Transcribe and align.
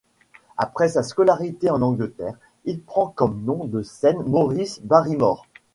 Après 0.57 0.87
sa 0.89 1.03
scolarité 1.03 1.69
en 1.69 1.83
Angleterre, 1.83 2.33
il 2.65 2.81
prend 2.81 3.09
comme 3.09 3.43
nom 3.43 3.65
de 3.65 3.83
scène 3.83 4.23
Maurice 4.23 4.81
Barrymore. 4.81 5.45